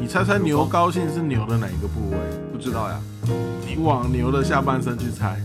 [0.00, 2.16] 你猜猜牛高兴是牛的哪一个部位？
[2.52, 3.00] 不知道呀。
[3.66, 5.40] 你往牛的下半身去猜。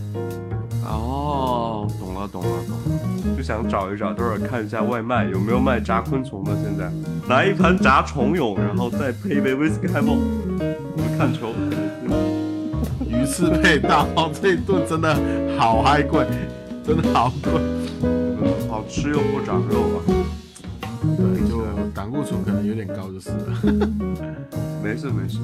[0.84, 6.52] 哦，懂了懂了懂了，就想找一找，等会儿看一下外卖有没有卖炸昆虫的。
[6.62, 6.90] 现在
[7.28, 10.14] 来一盘炸虫蛹，然后再配一杯威士忌海波。
[10.14, 11.48] 我们看球。
[13.08, 15.16] 鱼翅配大号，这一顿真的
[15.58, 16.26] 好嗨贵，
[16.84, 17.52] 真的好贵。
[18.68, 19.98] 好吃又不长肉啊。
[22.00, 23.60] 胆固醇可能有点高就是了。
[24.82, 25.38] 没事没事。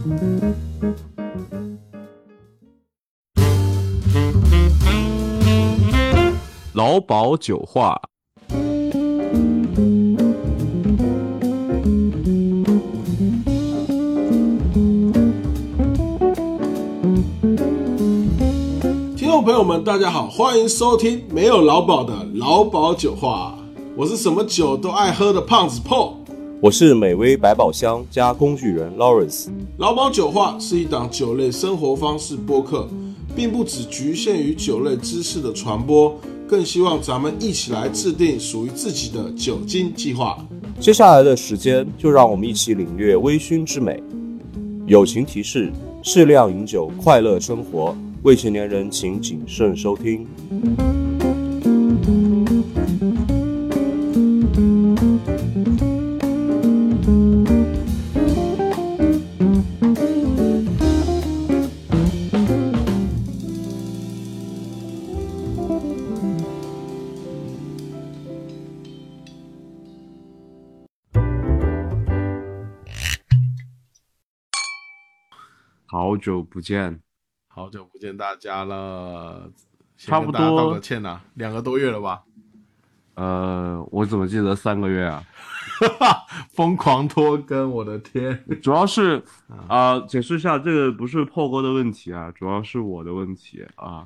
[6.73, 8.01] 劳保酒话，
[19.15, 23.59] 听众朋友们，大家好，欢迎收听没有劳保的劳保酒话。
[23.95, 26.15] 我是什么酒都爱喝的胖子 Paul，
[26.59, 29.49] 我是美味百宝箱加工具人 Lawrence。
[29.77, 32.89] 劳保酒话是一档酒类生活方式播客，
[33.37, 36.19] 并不只局限于酒类知识的传播。
[36.49, 40.39] 更希望咱们一起来制定属于自己的酒精计划。
[40.81, 44.03] 接下来的时间，就让我们一起领略微醺之美。
[44.87, 45.71] 友情提示：
[46.03, 47.95] 适量饮酒，快乐生活。
[48.23, 50.27] 未成年人请谨慎收听。
[76.27, 77.01] 久不见，
[77.47, 79.49] 好久不见大家了，
[79.97, 82.25] 差不多道个歉呐，两个多月了吧？
[83.15, 85.23] 呃，我怎么记得三个月啊？
[86.51, 88.45] 疯狂拖更，我的天！
[88.61, 89.23] 主要是
[89.69, 94.05] 啊，解释一下，这个不是破哥的问题啊，主要是我的问题啊。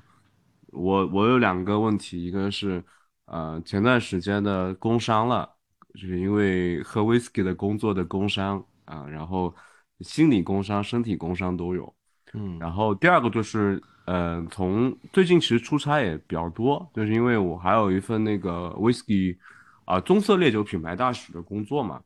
[0.72, 2.84] 我我有两个问题，一个是
[3.24, 5.48] 呃前段时间的工伤了，
[5.94, 9.54] 就是因为喝 whisky 的工作的工伤啊，然后。
[10.02, 11.94] 心理工伤、身体工伤都有，
[12.34, 19.36] 嗯，然后第二个就是，呃，从最近其实出差也比较多，就是因为我还有一份那个 whisky
[19.84, 22.00] 啊棕色烈酒品牌大使的工作嘛，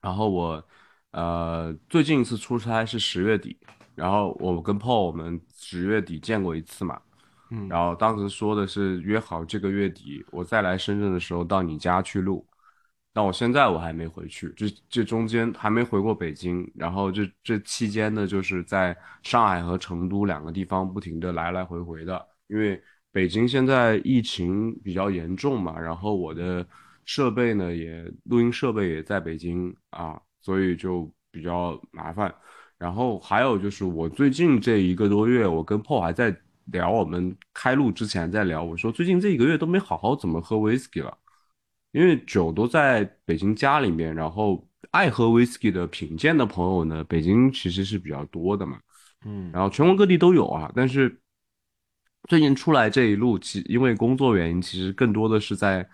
[0.00, 0.64] 然后我
[1.10, 3.58] 呃最近一次出差是十月底，
[3.94, 7.00] 然后我跟 Paul 我们十月底见过一次嘛，
[7.50, 12.46] 嗯，然后当时说的是约好这个月底我再来深圳的时候到你家去录。
[13.12, 22.80] 但我现在我还没回去，这这中间还没回过北京，然后这这期间呢，就是在上海和成都两个地方不停的来来回回的，因为
[23.10, 26.64] 北京现在疫情比较严重嘛，然后我的
[27.06, 32.32] 设备呢也录音设备也在北京啊，所以就比较麻烦。
[32.76, 36.32] 然后还有就是我最近这一个多月，我跟 p 还在
[36.66, 41.18] 聊，我们开录之前在聊，我说最近这一个月都没好好怎么喝 whisky 了。
[41.92, 48.78] 因为酒都在北京家里面，然后爱喝 whisky 的品鉴的朋友呢，北京其实是比较多的嘛，
[49.24, 50.70] 嗯，然后全国各地都有啊。
[50.74, 51.20] 但是
[52.28, 55.88] 最近出来这一路，其因为工作原因，其实更多的是在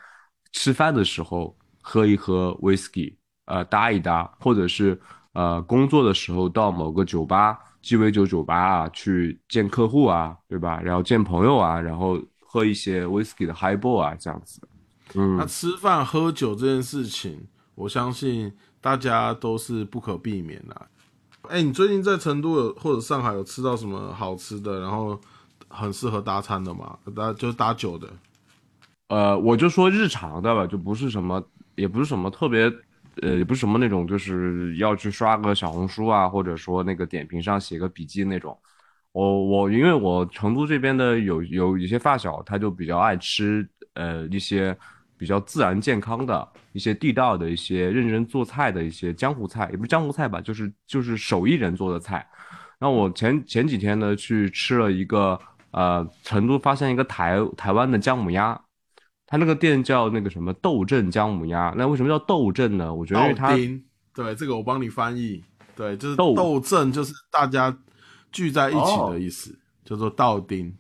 [0.52, 3.14] 吃饭的时候喝一喝 whisky，
[3.46, 5.00] 呃，搭一搭，或者是
[5.32, 10.80] 呃工作的时候到某个酒吧、鸡尾酒酒吧啊去见客户啊，对吧？
[10.80, 14.60] 然后见朋友啊，然后喝一些 whisky 的 highball 啊，这样子。
[15.14, 20.86] 嗯，那吃饭喝酒这件事情，我相信大家都是不可避免的。
[21.42, 25.20] 哎，你最近在成都有或者上海有吃到什么好吃的，然后
[25.68, 26.98] 很适合搭餐的吗？
[27.14, 28.08] 搭就是搭酒的。
[29.08, 31.40] 呃，我就说日常的吧，就不是什么，
[31.76, 32.62] 也不是什么特别，
[33.22, 38.58] 呃，也不是什么那种，就是要去刷个小红书啊，或者说那个点评上写个笔记那种。
[39.12, 44.76] 我我因为我成都这边的有有一些发小，他就比较爱吃呃一些。
[45.16, 52.26] 比较自然健康的一些地道的一些认真做菜的一些江湖菜，也不是江湖菜吧，就是就是手艺人做的菜。
[52.80, 55.38] 那我前前几天呢去吃了一个
[55.70, 58.60] 呃成都发现一个台台湾的姜母鸭，
[59.26, 61.72] 他那个店叫那个什么豆镇姜母鸭。
[61.76, 62.92] 那为什么叫豆镇呢？
[62.92, 63.56] 我觉得因为它
[64.12, 65.42] 对这个我帮你翻译，
[65.76, 67.74] 对，就是豆镇就是大家
[68.32, 70.74] 聚在一起的意思，叫做道丁。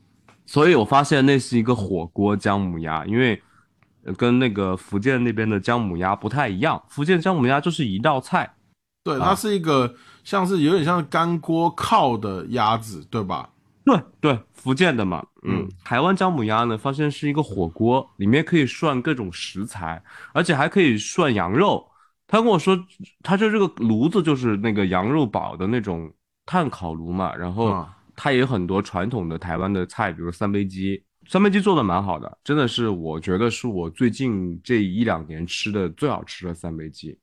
[0.44, 3.40] 所以我发现那是一个火锅姜母鸭，因为。
[4.16, 8.54] 跟那个福建那边的姜母鸭不太一样，福建姜母鸭就是一道菜，
[9.04, 13.50] 对，它是一个像是有点像干锅靠的鸭子，对吧？
[13.84, 20.02] 对对，福建的嘛，嗯，台湾姜母鸭呢，发现是一个火锅，里面可以涮各种食材，
[20.32, 21.86] 而且还可以涮羊肉，
[22.26, 22.78] 他跟我说，
[23.22, 26.10] 他就这个炉子就是那个羊肉堡的那种
[26.46, 37.18] 炭烤炉嘛，然后啊它也有很多传统的台湾的菜，比如三杯鸡，三杯鸡做的蛮好的，真的是我觉得是我最近这一两年吃的最好吃的三杯鸡，因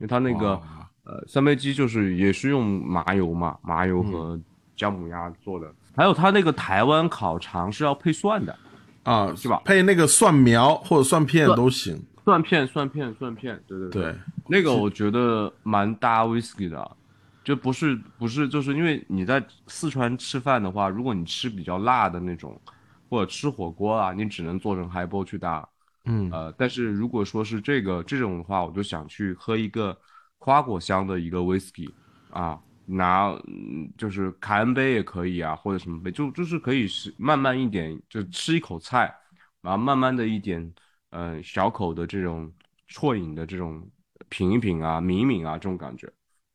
[0.00, 0.60] 为它那个
[1.04, 4.38] 呃三杯鸡就是也是用麻油嘛，麻油和
[4.76, 8.56] 姜母鸭做的，还有它那个台湾烤肠是要配蒜的。
[9.04, 11.96] 啊，是吧配那个蒜苗或者蒜片都行。
[12.24, 14.14] 蒜片，蒜片，蒜片，对对对，
[14.48, 16.96] 那个我觉得蛮搭 whisky 的，
[17.44, 22.60] 就不是不是，就是因为你在四川吃饭的话，如果你吃比较辣的那种，
[23.08, 25.68] 或者吃火锅啊，你只能做成 highball 去搭。
[26.04, 29.98] 嗯呃，但是如果说是这个这种的话，我就想去喝一个
[30.38, 31.90] 花果香的一个 whisky
[32.30, 39.12] 啊，拿嗯就是凯恩杯也可以啊，或者什么杯，就就是可以是慢慢一点，就吃一口菜，
[39.60, 40.72] 然后慢慢的一点，
[41.10, 42.52] 呃，小口的这种
[42.88, 43.84] 啜饮的这种
[44.28, 46.08] 品一品啊，抿一抿啊，这种感觉，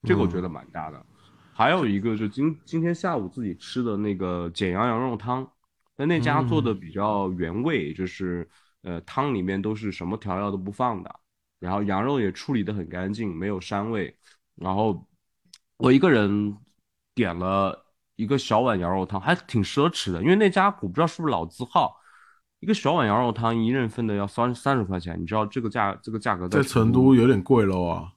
[0.03, 1.05] 这个我觉得蛮搭的。
[1.53, 5.45] 还有一个就今今天下午自己吃的那个简阳羊肉汤，
[6.01, 8.49] 但那家做的比较原味，就是
[8.81, 11.19] 呃汤里面都是什么调料都不放的，
[11.59, 14.17] 然后羊肉也处理的很干净，没有膻味。
[14.55, 15.07] 然后
[15.77, 16.57] 我一个人
[17.13, 21.95] 点了一个小碗羊肉汤，还挺奢侈的，因为那家我不知道是不是老字号，
[22.61, 28.11] 一个小碗羊肉汤一人份的要三三十块钱，你知道这个价这个价格在成成都有点贵了啊。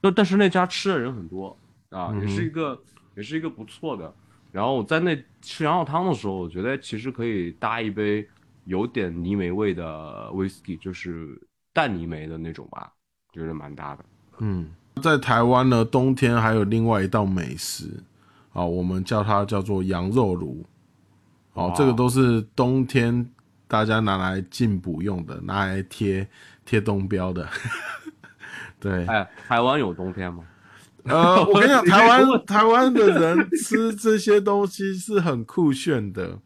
[0.00, 1.54] 但但是那家吃的人很多
[1.90, 2.80] 啊，嗯也是一个
[3.14, 4.14] 也是一个不错的。
[4.50, 8.26] 然后我在那吃羊肉汤的时候，我觉得其实可以搭一杯
[8.64, 11.40] 有点泥煤味的 whisky，就是
[11.72, 12.92] 淡泥煤的那种吧，
[13.32, 14.04] 觉得蛮搭的。
[14.38, 14.70] 嗯，
[15.02, 18.02] 在台湾呢，冬天还有另外一道美食
[18.52, 20.64] 啊，我们叫它叫做羊肉炉。
[21.52, 23.28] 哦，这个都是冬天
[23.66, 26.26] 大家拿来进补用的，拿来贴
[26.64, 27.46] 贴冬标的。
[28.80, 30.44] 对，哎，台湾有冬天吗？
[31.04, 36.38] 呃，我跟你讲，台湾台湾的人吃这些东西是很酷炫的，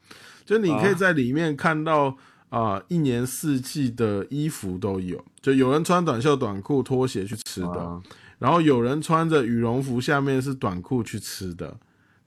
[0.44, 0.94] 就你可以啊。
[0.94, 2.16] 在里面看到
[2.50, 8.02] 啊、一年四季的衣服都有，就有人穿短袖短裤拖鞋去吃的，啊。
[8.38, 11.75] 然后有人穿着羽绒服，下面是短裤去吃的，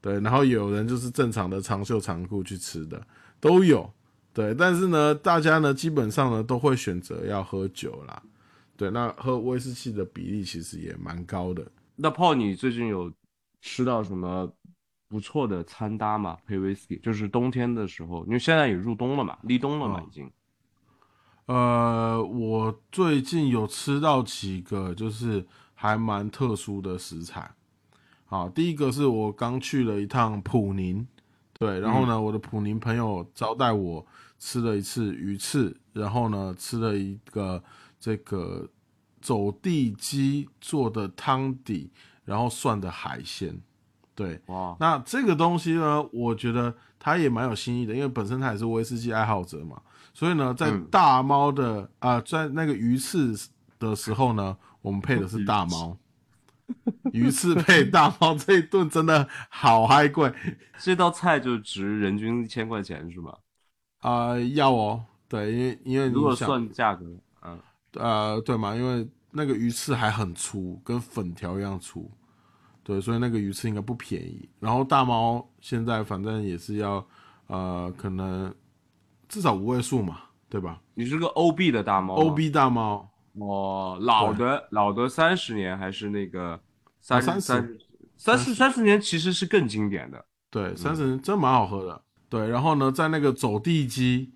[0.01, 2.99] 对，然后有人就是正常的长袖长裤去吃的，
[3.39, 3.91] 都有，
[4.33, 8.23] 对，但是呢，大家呢基本上呢都会选择要喝酒啦，
[8.75, 11.63] 对，那喝威士忌的比例其实也蛮高的。
[11.95, 13.11] 那泡，你最近有
[13.61, 14.51] 吃到什么
[15.07, 16.37] 不错的餐搭吗？
[16.45, 20.31] 配 whisky，就是冬天的时候，因为现在也入冬了嘛，立冬了嘛，哦已经。
[21.45, 27.49] 呃，我最近有吃到几个就是还蛮特殊的食材。
[28.25, 31.07] 好，第一个是我刚去了一趟普宁，
[31.53, 34.05] 对，然后呢，我的普宁朋友招待我
[34.39, 37.63] 吃了一次鱼翅，然后呢，吃了一个
[37.99, 38.67] 这个
[39.25, 41.89] 走地鸡做的汤底，
[42.25, 43.59] 然后涮的海鲜，
[44.13, 49.81] 对，哇，那这个东西呢，我觉得它也蛮有新意的，因为本身它也是威士忌爱好者嘛，
[50.13, 50.85] 所以呢，在嗯。
[50.91, 53.33] 大猫的啊、在那个鱼翅
[53.79, 55.97] 的时候呢，我们配的是 大猫，
[57.11, 60.31] 鱼翅配大猫这一顿真的好嗨贵。
[60.77, 63.39] 这道菜就值人均一千块钱是吧？
[64.01, 67.03] 啊、要哦，对，因为因为如果算价格，
[67.41, 67.59] 嗯，
[67.95, 72.09] 呃，对嘛，因为那个鱼刺还很粗，跟粉条一样粗，
[72.83, 74.47] 对，所以那个鱼刺应该不便宜。
[74.59, 77.05] 然后大猫现在反正也是要，
[77.47, 78.53] 呃，可能
[79.27, 86.59] 至少五位数嘛，对吧你是个 OB 的大猫？O B 大猫，哦，老的老的三十年还是那个
[87.01, 87.77] 三30三
[88.17, 90.23] 三十三十年其实是更经典的。
[90.49, 92.01] 对，三十年真蛮好喝的。
[92.29, 94.33] 对，然后呢，在那个走地鸡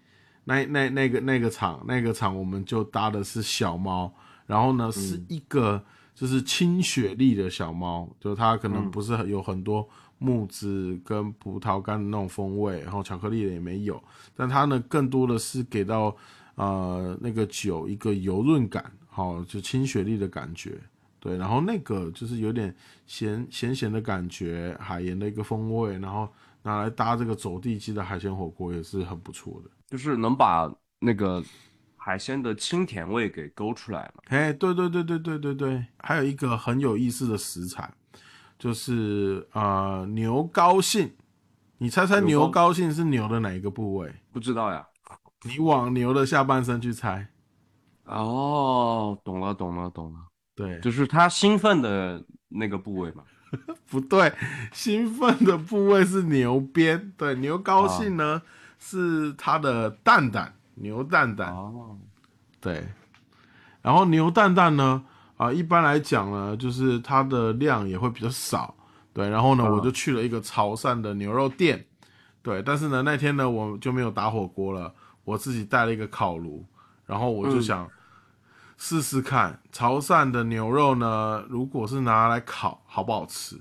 [0.50, 4.12] 那那那个那个厂那个厂，我们就搭的是小猫，
[4.48, 5.80] 然后呢是一个
[6.16, 9.88] 就是清雪莉的小猫，就它可能不是很有很多
[10.18, 14.02] 木质跟葡萄干的那种风味，然后巧克力的也没有，
[14.36, 16.16] 但它呢更多的是给到
[16.56, 20.80] 呃那个酒一个油润感，好、就清雪莉的感觉。
[21.20, 22.76] 对，然后那个就是有点
[23.06, 26.28] 咸咸咸的感觉，海盐的一个风味，然后
[26.64, 29.70] 拿来搭这个走地鸡的海鲜火锅也是很不错的。
[29.90, 31.44] 就是能把那个
[31.98, 34.24] 海鲜的清甜味给勾出来嘛。
[34.28, 37.92] 哎，对对对对对对对，还有一个很有意思的食材，
[38.58, 41.12] 就是呃牛高兴。
[41.80, 44.14] 你猜猜牛高兴是牛的哪一个部位？
[44.32, 44.86] 不知道呀。
[45.44, 47.28] 你往牛的下半身去猜。
[48.04, 50.20] 哦，懂了，懂了，懂了，
[50.56, 53.24] 对，就是它兴奋的那个部位嘛。
[53.90, 54.32] 不对，
[54.72, 57.14] 兴奋的部位是牛鞭。
[57.18, 58.42] 对，牛高兴呢、
[58.80, 61.54] 是它的蛋蛋，牛蛋蛋。
[61.54, 61.98] 哦，
[62.60, 62.88] 对，
[63.82, 65.04] 然后牛蛋蛋呢，
[65.38, 68.74] 啊，一般来讲呢，就是它的量也会比较少，
[69.14, 69.30] 对。
[69.30, 71.86] 然后呢，嗯我就去了一个潮汕的牛肉店，
[72.42, 72.64] 对。
[72.64, 74.94] 但是呢，那天呢，我就没有打火锅了，
[75.24, 76.66] 我自己带了一个烤炉，
[77.06, 77.90] 然后我就嗯想
[78.78, 83.60] 试试看潮汕的牛肉呢，如果是拿来烤，好不好吃？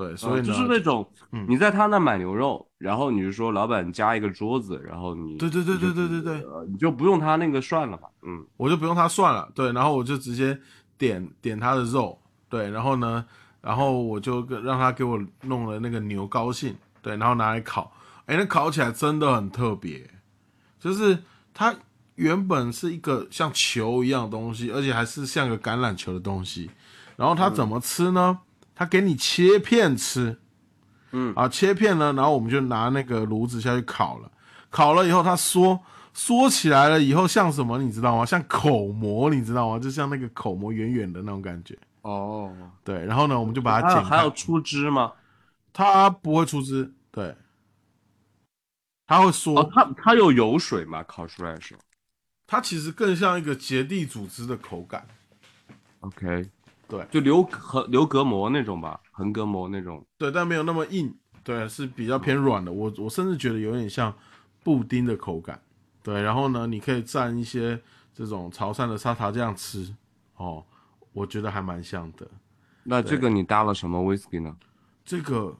[0.00, 1.44] 对，所以就是那种嗯。
[1.46, 8.42] 你在他那买牛肉，然后你就说老板加一个桌子，然后你对对对对对对对，呃你就不用他那个涮了嘛，嗯。
[8.56, 10.58] 我就不用他算了，对，然后我就直接
[10.96, 13.22] 点点他的肉，对，然后呢，
[13.60, 17.92] 然后我就让他给我弄了那个牛高兴，对，然后拿来烤，
[18.24, 20.08] 哎，那烤起来真的很特别，
[20.78, 21.18] 就是
[21.52, 21.74] 它
[22.14, 26.70] 原本是一个像球一样的东西，而且还是像个橄榄球的东西，
[27.16, 28.38] 然后它怎么吃呢？
[28.80, 30.40] 它给你切片吃，
[31.12, 34.32] 嗯啊，切片呢，然后我们就拿那个炉子下去烤了，
[34.70, 35.78] 烤了以后它缩
[36.14, 38.24] 缩起来了以后像什么你知道吗？
[38.24, 39.78] 像口蘑，你知道吗？
[39.78, 41.78] 就像那个口蘑圆圆的那种感觉。
[42.00, 45.12] 哦，对，然后呢，我们就把它剪开，还要出汁吗？
[45.74, 47.36] 它不会出汁，对，
[49.06, 51.02] 它会缩，哦，它它有油水嘛？
[51.02, 51.80] 烤出来的时候
[52.46, 55.06] 它其实更像一个结缔组织的口感。
[56.00, 56.48] ，OK，
[56.90, 60.04] 对就留横留隔膜那种吧，横隔膜那种。
[60.18, 62.72] 对，但没有那么硬，对，是比较偏软的。
[62.72, 64.12] 我我甚至觉得有点像
[64.62, 65.58] 布丁的口感。
[66.02, 67.80] 对，然后呢，你可以蘸一些
[68.12, 69.94] 这种潮汕的沙茶酱吃，
[70.36, 70.64] 哦，
[71.12, 72.26] 我觉得还蛮像的。
[72.82, 74.56] 那这个你搭了什么 whisky 呢？
[75.04, 75.54] 这个，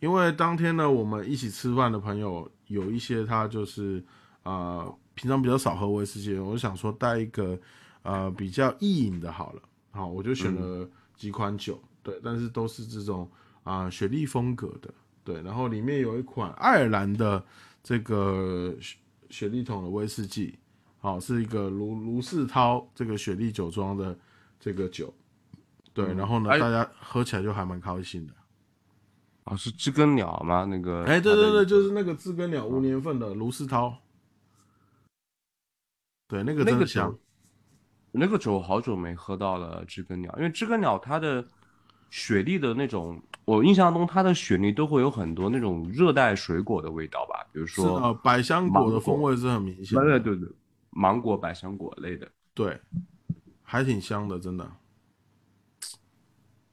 [0.00, 4.04] 因为当天呢，我们一起吃饭的朋友有一些他就是
[4.42, 7.58] 呃平常比较少喝威士忌，我就想说带一个
[8.02, 9.62] 呃比较易饮的好了，
[9.96, 10.86] 好，我就选了
[11.16, 13.28] 几款酒，对，但是都是这种
[13.64, 14.92] 啊、雪莉风格的，
[15.24, 17.42] 对，然后里面有一款爱尔兰的
[17.82, 18.98] 这个雪
[19.30, 20.58] 雪莉桶的威士忌，
[20.98, 24.16] 好，是一个卢卢世涛这个雪莉酒庄的
[24.60, 25.12] 这个酒，
[25.94, 28.34] 对，然后呢，哎大家喝起来就还蛮开心的。
[29.44, 30.64] 啊，是知更鸟吗？
[30.64, 31.04] 那个？
[31.04, 33.96] 哎，对对对，就是那个知更鸟五年份的卢世涛，
[36.26, 37.18] 对，那个真的香酒。
[38.18, 41.44] 那个酒好久没喝到了知更鸟，因为知更鸟它的
[42.10, 50.48] 雪莉的那种，我印象中它的雪莉都会有很多那种热带水果的味道吧，比如说呃，百香果的风味是很明显的，对对对，
[50.90, 52.26] 芒果、百香果类的。
[52.54, 52.80] 对，
[53.62, 54.66] 还挺香的，真的。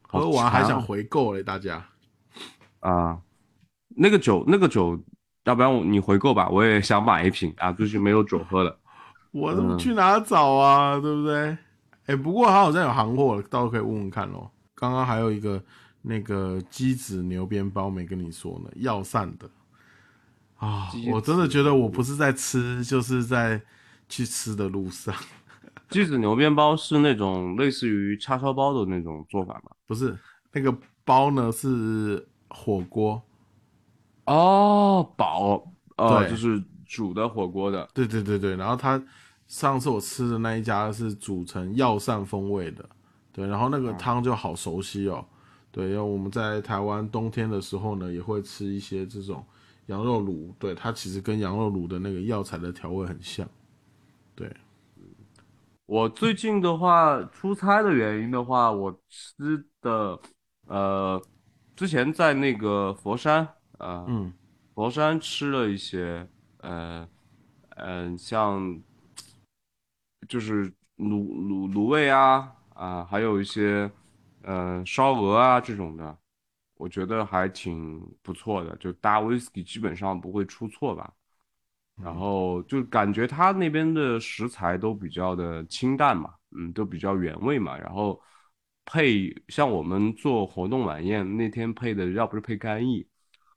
[0.02, 1.84] 喝完还想回购嘞，大家。
[2.80, 3.20] 啊，
[3.90, 4.98] 那个酒，那个酒，
[5.44, 8.80] 要不然我你回购吧，我也想买一瓶啊，最近没有酒喝了。
[9.34, 11.00] 我怎么去哪找啊？
[11.00, 11.58] 对不对？
[12.06, 14.50] 哎，不过它好像有行货了，到时候可以问问看咯。
[14.76, 15.62] 刚刚还有一个
[16.02, 19.50] 那个鸡子牛鞭包没跟你说呢，药膳的
[20.58, 23.62] 啊鸡，我真的觉得我不是在吃，就是在
[24.08, 25.14] 去吃的路上。
[25.90, 29.72] 鸡子牛鞭包是那种类似于叉烧包的那种做法吗？
[29.88, 30.18] 不是
[30.52, 33.22] 那个包呢，是火锅。
[34.26, 35.64] 哦，煲，
[35.98, 37.88] 呃，就是煮的火锅的。
[37.94, 39.02] 对对对对，然后它
[39.54, 42.84] 上次我吃的那一家是煮成药膳风味的，
[43.32, 45.24] 对，然后那个汤就好熟悉哦。
[45.70, 49.46] 对，因为我们在台湾冬天的时候呢，也会吃一些这种
[49.86, 53.48] 羊肉卤，对，它其实跟羊肉卤的那个药材的调味很像。
[54.34, 54.52] 对，
[55.86, 60.20] 我最近的话，出差的原因的话，我吃的，
[60.66, 61.22] 呃，
[61.76, 64.34] 之前在那个佛山，呃，嗯，
[64.74, 66.28] 佛山吃了一些，
[66.62, 67.08] 呃，
[67.76, 68.82] 嗯、像
[70.28, 73.90] 就是卤卤卤味啊，啊、还有一些，
[74.42, 76.18] 呃，烧鹅啊这种的，
[76.76, 81.14] 我觉得还挺不错的，就搭 whisky 基本上不会出错吧。
[82.02, 87.78] 然后就感觉他那边的食材都比较的清淡嘛，嗯，都比较原味嘛。
[87.78, 88.20] 然后
[88.84, 93.08] 配像我们做活动晚宴那天配的，要不是配干邑，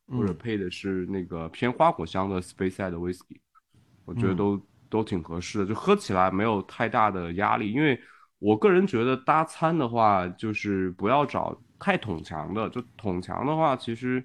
[0.06, 3.40] 或者嗯配的是那个偏花果香的 Speyside 的 whisky，
[4.04, 7.72] 我觉得嗯都都挺合适的，就喝起来没有太大的压力。
[7.72, 8.00] 因为
[8.38, 14.24] 我个人觉得搭餐的话，就是不要找太桶强的，就桶强的话，其实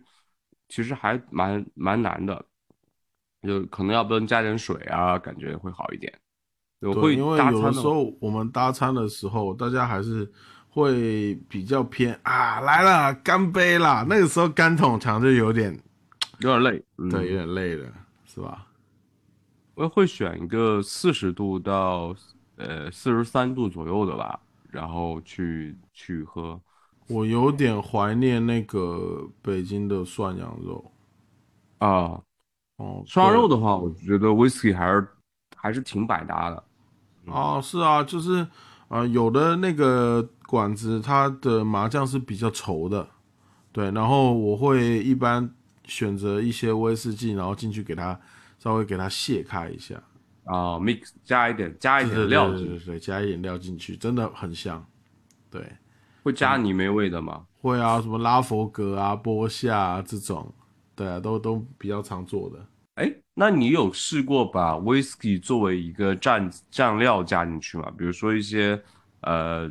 [0.70, 2.46] 其实还蛮蛮难的。
[3.42, 6.14] 就可能要不然加点水啊，感觉会好一点。
[6.82, 10.32] 我对，会因为有的时候我们搭餐的时候，大家还是
[10.70, 14.06] 会比较偏啊，来了，干杯啦。
[14.08, 15.76] 那个时候干桶强就有点，
[16.40, 17.92] 有点累，嗯，对，有点累了，
[18.28, 18.68] 是吧？
[19.82, 22.16] 我会选一个四十度到
[22.58, 26.60] 呃四十三度左右的吧，然后去去喝。
[27.08, 30.92] 我有点怀念那个北京的涮羊肉
[31.80, 32.22] 啊，
[32.78, 35.08] 哦，涮羊肉的的话，我觉得 whisky 还是
[35.58, 36.64] 还是挺百搭的。
[37.26, 38.48] 哦，是啊，就是
[38.88, 43.08] 呃，有的那个馆子它的麻酱是比较稠的，
[43.72, 48.20] 对，然后我会一般选择一些威士忌，然后进去给它
[48.62, 49.96] 稍微给它卸开一下，
[50.44, 54.86] 啊，mix 加一点加一点料对对对对，加一点料进去，真的很香。
[55.50, 55.66] 对，
[56.22, 57.48] 会加泥煤味的吗？
[57.60, 60.54] 会啊，什么拉佛格啊、波夏啊这种，
[60.96, 62.64] 对啊，都都比较常做的。
[62.96, 67.92] 哎，那你有试过把 whisky 作为一个蘸蘸料加进去吗？
[67.98, 68.80] 比如说一些
[69.22, 69.68] 呃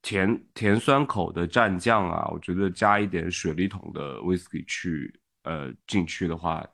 [0.00, 5.12] 甜甜酸口的蘸酱啊，我觉得加一点雪梨桶的 whisky 去
[5.44, 6.64] 呃进去的话，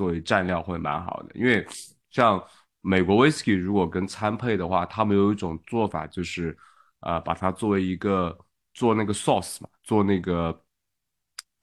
[0.00, 1.30] 作为蘸料会蛮好的。
[1.34, 1.66] 因为
[2.10, 2.42] 像
[2.80, 6.56] 美国 whisky 如果跟餐配的话，他们有一种做法就是
[7.00, 8.34] 呃把它作为一个
[8.72, 10.64] 做那个 sauce 嘛，做那个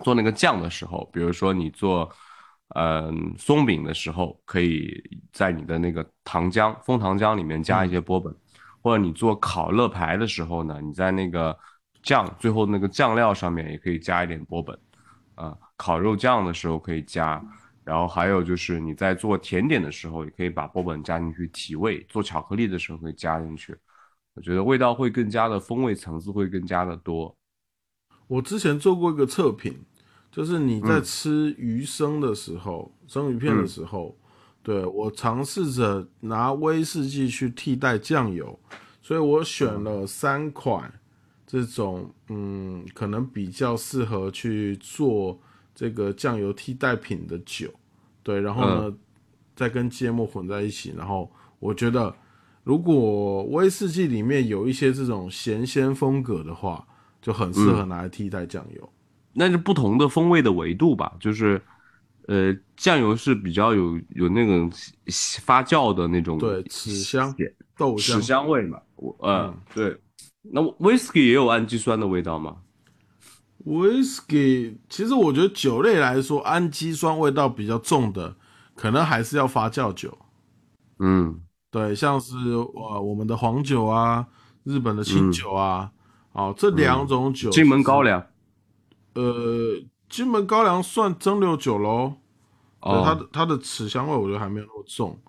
[0.03, 2.11] 做那个酱的时候，比如说你做。
[2.75, 5.01] 嗯，松饼的时候，可以
[5.31, 8.35] 在你的那个糖浆、枫糖浆里面加一些波本，
[8.83, 11.57] 或者你做烤乐排的时候呢，你在那个
[12.03, 14.77] 酱最后那个酱料上面也可以加一点波本，
[15.35, 17.41] 啊，烤肉酱的时候可以加，
[17.87, 23.73] 然后还有就是你在做甜点的时候，也可以把波本加进去提味，做巧克力的时候可以加进去，
[24.33, 27.33] 我觉得味道会更加的风味层次会更加的多。
[28.27, 29.73] 我之前做过一个测评。
[30.29, 34.15] 就是你在嗯吃鱼生的时候，生鱼片的时候，
[34.61, 38.59] 对我尝试着拿威士忌去替代酱油，
[39.01, 40.93] 所以我选了三款
[41.47, 45.39] 这种嗯，可能比较适合去做
[45.77, 47.71] 这个酱油替代品的酒，
[48.23, 48.91] 对，然后呢，
[49.55, 52.11] 再跟芥末混在一起，然后我觉得
[52.63, 56.83] 如果威士忌里面有一些这种咸鲜风格的话，
[57.21, 58.91] 就很适合拿来替代酱油。
[59.33, 61.61] 那是不同的风味的维度吧，就是，
[62.25, 64.71] 呃，酱油是比较有有那种
[65.43, 69.95] 发酵的那种对，齿香、血豆香齿，香味嘛，我呃、嗯对，
[70.41, 72.57] 那 whisky 也有氨基酸的味道吗？
[73.67, 78.35] whisky，其实我觉得酒类来说，氨基酸味道比较重的，
[78.73, 80.17] 可能还是要发酵酒。
[80.99, 84.25] 嗯对，像是呃我们的黄酒啊，
[84.63, 85.91] 日本的清酒啊，
[86.31, 88.25] 哦这两种酒，嗯金门高，粱，
[89.15, 89.75] 呃，
[90.09, 92.13] 金门高粱算蒸馏酒喽。
[92.79, 95.19] 哦，它哦，的它的齿香味我觉得还没有那么重。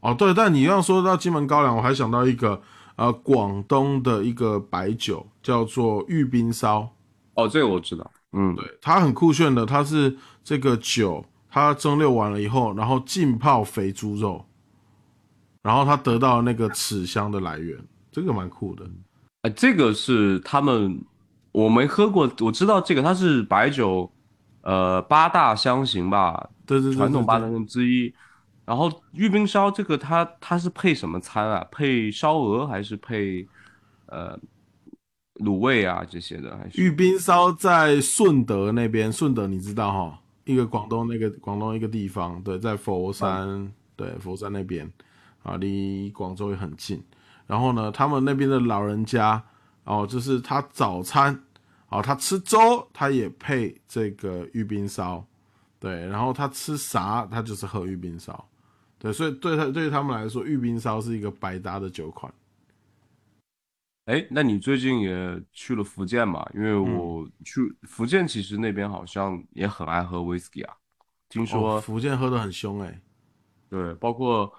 [0.00, 2.62] 哦，对，但你要说到金门高粱，我还想到一个
[2.94, 6.88] 呃广东的一个白酒，叫做玉冰烧。
[7.38, 14.44] 哦，这个我知道，嗯，对，它很酷炫的，它是这个酒，它蒸馏完了以后，然后浸泡肥猪肉，
[15.62, 17.78] 然后它得到那个齿香的来源，
[18.10, 18.84] 这个蛮酷的。
[19.42, 21.00] 呃，这个是他们
[21.52, 24.10] 我没喝过，我知道这个它是白酒，
[24.62, 28.12] 呃，八大香型吧，对对对传统八大对香之一。
[28.64, 31.64] 然后玉冰烧这个它它是配什么餐啊？
[31.70, 33.46] 配烧鹅还是配
[34.06, 34.36] 呃
[35.38, 36.56] 卤味啊这些的？
[36.56, 44.90] 还是玉冰烧在顺德那边，顺德你知道哈，一个广东那个广东一个地方，对，在佛山，对，佛山那边
[45.42, 47.02] 啊，离广州也很近。
[47.46, 49.42] 然后呢，他们那边的老人家
[49.84, 51.40] 哦，就是他早餐
[51.88, 55.24] 哦，他吃粥，他也配这个玉冰烧，
[55.80, 58.46] 对，然后他吃啥，他就是喝玉冰烧，
[58.98, 62.30] 对，所以对他对于他们来说，玉冰烧是一个百搭的酒款。
[64.08, 66.42] 哎，那你最近也去了福建嘛？
[66.54, 70.74] 因为嗯我去福建，其实那边好像也很爱喝 whisky 啊。
[71.28, 73.02] 听说哦，福建喝的很凶哎、
[73.68, 74.50] 对，包括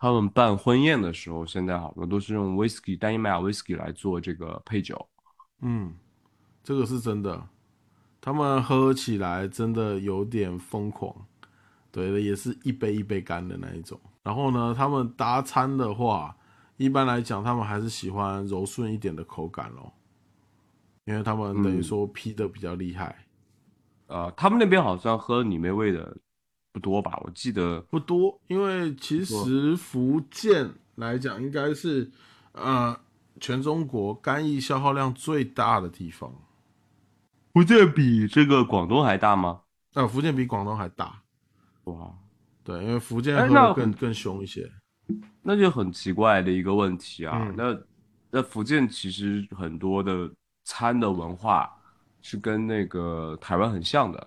[0.00, 5.08] 他们办婚宴的时候，现在好多都是用 whisky 单一麦芽 whisky 来做这个配酒。
[5.60, 5.94] 嗯，
[6.64, 7.48] 这个是真的，
[8.20, 11.14] 他们喝起来真的有点疯狂，
[11.92, 14.00] 对的，也是一杯一杯干的那一种。
[14.24, 16.36] 然后呢，他们搭餐的话，
[16.78, 19.92] 一般来讲，他们还是喜欢柔顺一点的口感咯，
[21.04, 23.26] 因为他们等于嗯说劈的比较厉害，
[24.06, 26.16] 呃，他们那边好像喝泥煤味的
[26.72, 27.20] 不多吧？
[27.24, 32.10] 我记得不多，因为其实福建来讲，应该是
[32.52, 32.96] 呃
[33.40, 36.32] 全中国干邑消耗量最大的地方。
[37.54, 39.62] 福建比这个广东还大吗？
[39.94, 41.22] 呃，福建比广东还大，
[41.84, 42.14] 哇，
[42.62, 44.70] 对，因为福建喝哎那的更更凶一些。
[45.48, 47.38] 那就很奇怪的一个问题啊。
[47.40, 47.80] 嗯那
[48.30, 50.30] 那福建其实很多的
[50.64, 51.74] 餐的文化
[52.20, 54.18] 是跟那个台湾很像的，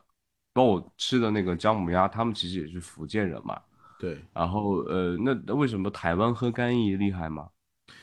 [0.52, 3.62] 包括我吃的那个姜母鸭，他们其实也是福建人嘛。
[4.00, 7.50] 对，然后呃，那那为什么台湾喝干邑厉害吗？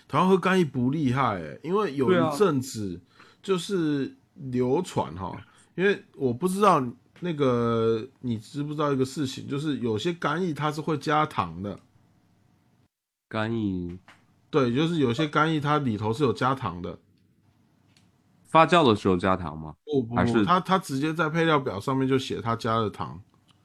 [0.07, 3.01] 台湾喝干邑不厉害、欸，因为有一阵子
[3.43, 5.37] 就是流传哈，
[5.75, 6.81] 因为我不知道
[7.19, 11.77] 那个你知不知道一个事情，就是有些干邑它是会加糖的，
[13.29, 13.99] 干邑
[14.51, 16.99] 对，就是有些干邑它里头是有加糖的，
[18.47, 19.75] 发酵的时候加糖吗？
[19.85, 23.21] 不不不，还是它它直接在配料表上面就写它加了糖，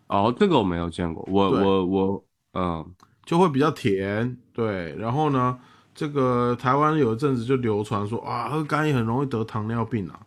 [0.07, 4.37] 哦，这个我没有见过，我我我，嗯，就会比较甜。
[4.51, 5.57] 对，然后呢，
[5.95, 10.19] 这个台湾有一阵子就流传说啊，喝干邑很容易得糖尿病啊。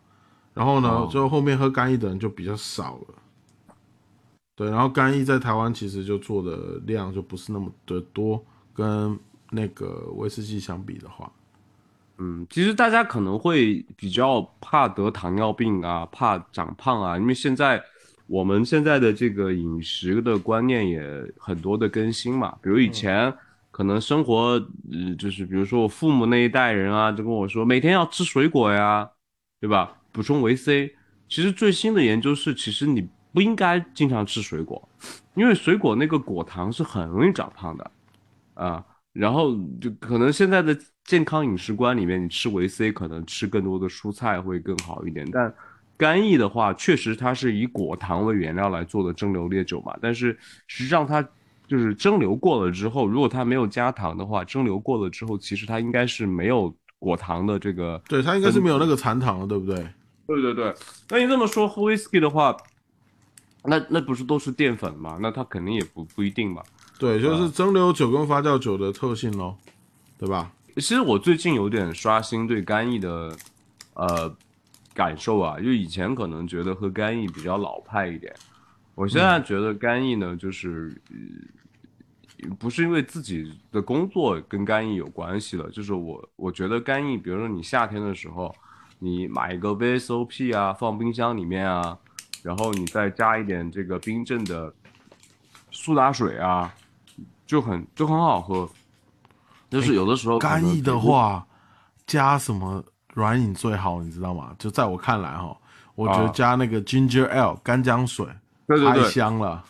[0.55, 3.75] 然后呢，哦就后面喝干邑的人就比较少了。
[4.55, 8.43] 对，然后干邑在台湾其实就做的量就不是那么的多，
[8.77, 9.17] 跟
[9.49, 11.31] 那个威士忌相比的话，
[12.19, 17.81] 嗯，其实大家可能会比较怕得糖尿病啊，怕长胖啊，因为现在
[18.27, 21.01] 我们现在的这个饮食的观念也
[21.39, 23.33] 很多的更新嘛，比如以前
[23.71, 24.61] 可能生活，
[24.91, 29.09] 呃，就是比如说我父母那一代人啊，就跟我说每天要吃水果呀，
[29.59, 29.97] 对吧？
[30.11, 30.93] 补充维 C。
[31.29, 34.87] 其实最新的研究是，其实你不应该经常吃水果，
[35.35, 37.91] 因为水果那个果糖是很容易长胖的。
[38.57, 45.25] 啊，然后就可能现在的健康饮食观里面，你吃维 C 可能吃更多的蔬菜会更好一点。
[45.31, 45.53] 但
[45.95, 51.21] 干邑的话，确实它是以果糖为原料来做的蒸馏烈酒嘛，但是实际上它
[51.67, 58.01] 就是蒸馏过了之后，如果它没有加糖的话，蒸馏过了之后，其实它应该是没有果糖的这个。
[58.07, 59.87] 对，它应该是没有那个残糖的，对不对？
[60.27, 60.73] 对对对，
[61.09, 62.55] 那你这么说喝 whisky 的话，
[63.63, 65.17] 那那不是都是淀粉嘛？
[65.21, 66.61] 那它肯定也不不一定嘛。
[66.99, 69.57] 对，就是蒸馏酒跟发酵酒的特性咯，
[70.17, 70.51] 对吧？
[70.75, 73.35] 其实我最近有点刷新对干邑的
[73.93, 74.35] 呃
[74.93, 78.33] 感受啊，就以前可能觉得喝干邑比较老派一点，
[78.95, 88.55] 我现在觉得干邑呢，就是、呃不是因为自己的工作跟干邑有关系了，就是我我觉得干邑，比如说你夏天的时候，
[88.99, 91.97] 你买一个 VSOP 啊，放冰箱里面啊，
[92.43, 94.71] 然后你再加一点这个冰镇的
[95.71, 96.71] 苏打水啊，
[97.47, 98.69] 就很就很好喝。
[99.69, 101.45] 就是有的时候干邑的话，
[102.05, 102.83] 加什么
[103.13, 104.55] 软饮最好，你知道吗？
[104.59, 105.57] 就在我看来哈，
[105.95, 109.63] 我觉得啊加那个 ginger ale 干姜水，太对对对，香了。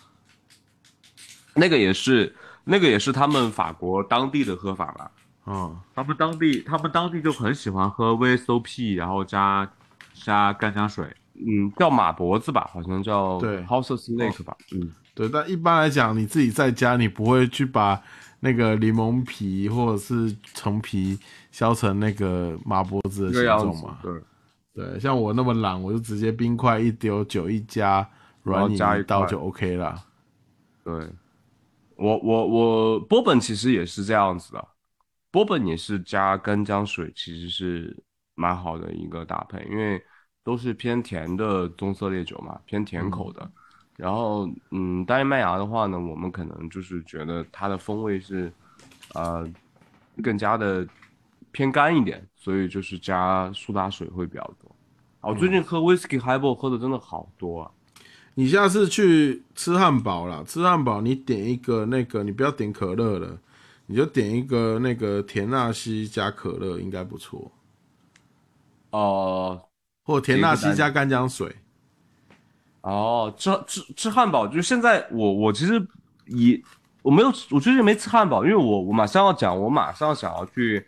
[1.55, 5.11] 那个也是那个也是他们法国当地的喝法吧。
[5.47, 9.67] 嗯，他们当地他们当地就很喜欢喝 VSOP，然后加
[10.13, 15.29] 加干姜水，嗯，叫马脖子吧，好像叫对 House of Snake 吧，嗯，对。
[15.29, 18.01] 但一般来讲，你自己在家，你不会去把
[18.39, 21.19] 那个柠檬皮或者是橙皮
[21.51, 24.21] 削成那个麻脖子的形状嘛。，对。
[24.73, 28.07] 对，像我那么懒，我就直接冰块一丢，酒一加，
[28.43, 30.03] 然后软饮加一块一倒就 OK 了。
[30.83, 30.93] 对，
[31.95, 34.67] 我我我波本其实也是这样子的，
[35.31, 37.97] 波本也是加干姜水，其实是
[38.35, 39.99] 蛮好的一个搭配，因为
[40.43, 43.51] 都是偏甜的棕色烈酒嘛，偏甜口的。
[43.97, 48.53] 然后，嗯，单一麦芽的话呢，我们可能就是觉得它的风味是，
[49.15, 49.45] 呃，
[50.21, 50.87] 更加的
[51.51, 54.69] 偏干一点，所以就是加苏打水会比较多。
[55.19, 57.71] 啊我最近喝 whisky highball 喝的真的好多啊。
[58.35, 63.35] 你下次去吃汉堡啦，吃汉堡你点一个那个，你不要点可乐了，
[63.87, 67.51] 你就点一个那个甜纳西加可乐，应该不错，
[68.91, 69.59] 哦、
[70.03, 71.55] 或甜纳西加干姜水。
[72.87, 75.85] 哦，吃吃吃汉堡，就是现在我我其实
[76.27, 76.61] 也
[77.01, 80.87] 我没有我最近没吃汉堡，因为我我马上要讲，我马上想要去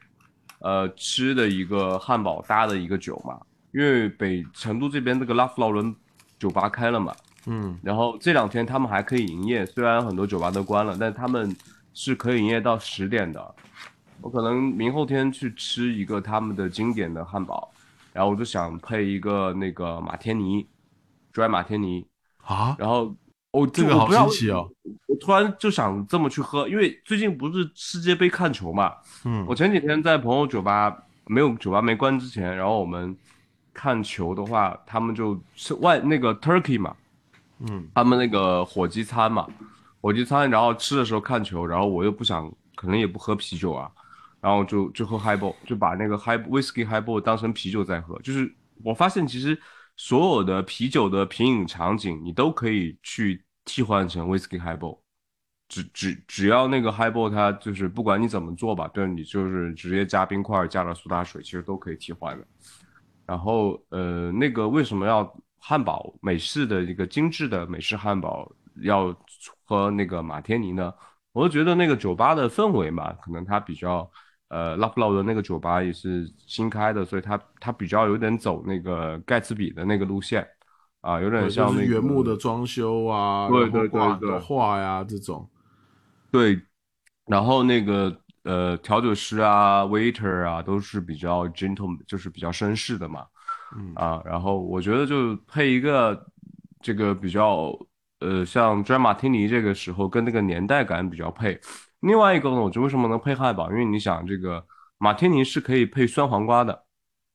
[0.59, 3.38] 呃吃的一个汉堡搭的一个酒嘛，
[3.73, 5.93] 因为北成都这边这个拉夫劳伦
[6.38, 7.13] 酒吧开了嘛，
[7.47, 11.53] 嗯，然后这两天他们还可以营业，虽然很多酒吧都关了，但他们
[11.93, 13.55] 是可以营业到十点的。
[14.21, 17.69] 我可能明后天去吃一个他们的经典的汉堡，
[18.13, 20.65] 然后我就想配一个那个马天尼
[21.33, 22.05] ，dry 马天尼，
[22.43, 23.15] 啊，然后
[23.51, 24.69] 哦这个好我不知道新奇哦。
[25.07, 28.93] 我突然就想这么去喝，因为最近不是世界杯看球嘛，
[29.25, 33.15] 嗯我前几天在朋友酒吧没有酒吧没关之前，然后我们
[33.73, 36.95] 看球的话，他们就吃外那个 turkey 嘛，
[37.59, 39.47] 嗯，他们那个火鸡餐嘛，
[40.01, 43.89] 火鸡餐，然后吃的时候看球，然后我又不想，可能也不喝啤酒啊，
[44.41, 48.51] 然后就就喝 highball，就把那个 high whisky highball 当成啤酒在喝，就是
[48.83, 49.59] 我发现其实
[50.01, 55.01] 所有的啤酒的品饮场景，你都可以去替换成 whisky highball。
[55.67, 62.47] 只只只要那个 highball 它就是不管你怎么做吧，对你就是直接加冰块加了苏打水，其实都可以替换的。
[63.25, 68.49] 然后呃，那个为什么要汉堡美式的一个精致的美式汉堡
[68.81, 69.13] 要
[69.65, 70.93] 喝那个马天尼呢？
[71.33, 74.09] 我就觉得那个酒吧的氛围嘛，可能它比较
[74.49, 80.47] 呃拉夫劳的那个酒吧也是新开的，所以它它比较有点走那个盖茨比的那个路线
[81.01, 85.49] 啊，有点像那个原木的装修啊，对对对的画呀这种。
[86.31, 86.59] 对，
[87.25, 93.25] 然后那个呃调酒师啊、waiter 啊都是比较 gentle，就是比较绅士的嘛。
[93.77, 96.25] 嗯啊，然后我觉得就配一个
[96.81, 97.71] 这个比较
[98.19, 101.59] 呃像 Dry Martini 这个时候跟那个年代感比较配。
[102.01, 103.69] 另外一个呢，我就为什么能配汉堡？
[103.69, 104.65] 因为你想这个
[104.97, 106.83] 马天尼是可以配酸黄瓜的，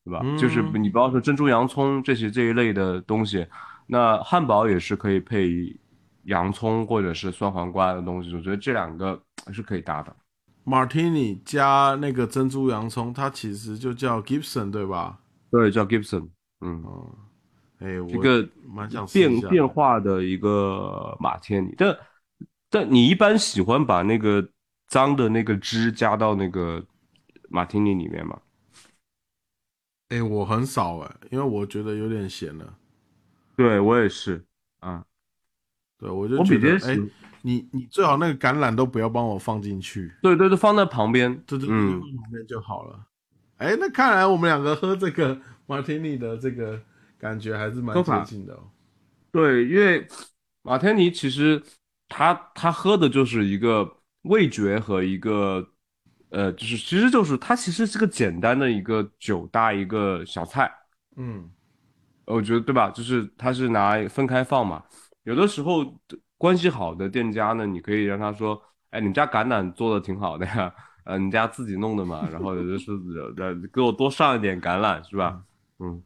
[0.03, 0.21] 对吧？
[0.37, 3.45] 就是嗯你不要说珍珠洋葱这些这一类的东西，
[3.87, 5.77] 那汉堡也是可以配
[6.23, 8.33] 洋葱或者是酸黄瓜的东西。
[8.35, 9.21] 我觉得这两个
[9.53, 10.15] 是可以搭的。
[10.65, 15.19] Martini 加那个珍珠洋葱，它其实就叫 Gibson 对吧？
[15.51, 16.27] 对，叫 Gibson，
[16.61, 16.83] 嗯，
[17.77, 21.95] 哎，我一个蛮想试一下变变化的一个马天尼，但
[22.71, 24.41] 但你一般喜欢把那个
[24.87, 26.83] 脏的那个汁加到那个
[27.49, 28.39] 马提尼里面吗？
[30.09, 32.77] 哎，我很少哎，因为我觉得有点咸了。
[33.55, 34.43] 对我也是
[34.79, 35.03] 啊，
[35.97, 36.99] 对，我就觉得，哎
[37.41, 43.05] 你你最好那个橄榄都不要帮我放进去，对对对，放在旁边，对对对，嗯放旁边就好了。
[43.57, 46.81] 哎，那看来我们两个喝这个 Martini 的这个
[47.19, 48.63] 感觉还是蛮接近的哦。
[49.31, 50.07] 对，因为
[50.63, 51.61] 马天尼其实
[52.09, 55.67] 他他喝的就是一个味觉和一个
[56.29, 60.71] 呃，就是其实就是它其实是个简单的一个酒搭一个小菜，
[61.15, 61.49] 嗯
[62.25, 62.89] 我觉得对吧？
[62.89, 64.83] 就是它是拿分开放嘛。
[65.23, 65.85] 有的时候
[66.37, 68.59] 关系好的店家呢，你可以让他说
[68.89, 72.91] ：“哎，你们家橄榄做的挺好的呀，呃，你家自己弄的嘛。”然后有的是
[73.37, 75.39] 呃，给我多上一点橄榄，是吧？
[75.79, 76.01] 嗯，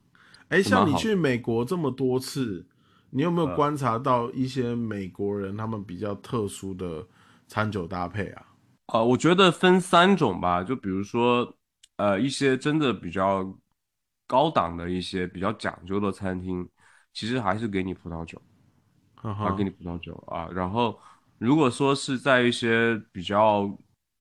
[0.50, 2.66] 哎，像你去美国这么多次，
[3.12, 7.08] 你有没有呃观察到一些美国人他们比较特殊的
[7.50, 8.46] 餐酒搭配啊？
[8.86, 11.54] 啊，我觉得分三种吧，就比如说，
[11.98, 13.46] 呃，一些真的比较
[14.26, 16.68] 高档的一些比较讲究的餐厅，
[17.12, 18.42] 其实还是给你葡萄酒。
[19.22, 20.48] 啊，给你葡萄酒啊。
[20.54, 20.98] 然后
[21.38, 23.70] 如果说是在一些比较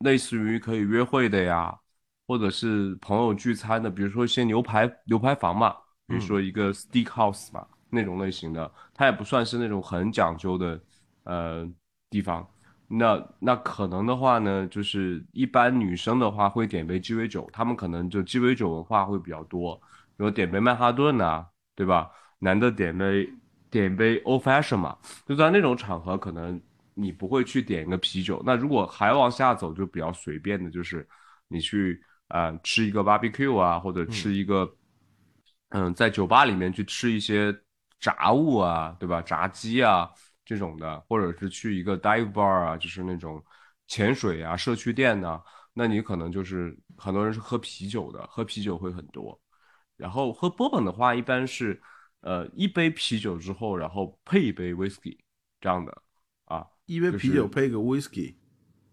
[0.01, 1.79] 类似于可以约会的呀，
[2.27, 5.71] 或者是朋友聚餐的，比如说一些牛排牛排房嘛，
[6.07, 10.81] 比如说一个 steak house 嘛、那种类型的，它也不算是那种很讲究的
[11.25, 11.69] 呃
[12.11, 12.47] 地方。
[12.91, 19.77] 那那可能的话呢，就是一般女生的话会点杯鸡尾酒，他们可能就鸡尾酒文化会比较多，
[20.17, 21.47] 比如点杯曼哈顿呐、
[21.77, 22.11] 对吧？
[22.39, 23.29] 男的点杯
[23.71, 24.97] 点杯 old fashion 嘛，
[25.27, 26.59] 就在那种场合，可能
[26.95, 28.43] 你不会去点一个啤酒。
[28.47, 31.07] 那如果还往下走，就比较随便的，就是
[31.49, 34.67] 你去呃吃一个 barbecue 啊，或者吃一个
[35.71, 37.55] 嗯在酒吧里面去吃一些
[38.01, 39.21] 炸物啊，对吧？
[39.21, 40.09] 炸鸡啊
[40.49, 43.45] 这种的，或者是去一个 dive bar 啊，就是那种
[43.87, 45.39] 潜水啊社区店呐、
[45.75, 49.39] 那你可能就是很多人是喝啤酒的，喝啤酒会很多。
[49.99, 51.79] 然后喝波本的话，一般是
[52.23, 55.19] 呃一杯啤酒之后，然后配一杯 whisky
[55.61, 56.03] 这样的
[56.47, 58.35] 啊一杯啤酒配一个 whisky，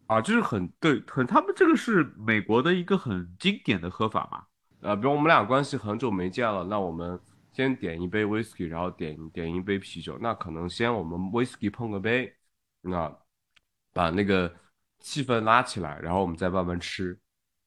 [0.07, 4.43] 啊，就是很对，很他们这个是美国的一个很经典的喝法嘛。
[4.81, 7.17] 呃，比如我们俩关系很久没见了，那我们
[7.55, 12.33] 先点一杯 whisky，然后点点一杯啤酒，那可能先我们 whisky 碰个杯，
[12.81, 13.09] 那
[13.93, 14.53] 把那个
[14.99, 17.17] 气氛拉起来，然后我们再慢慢吃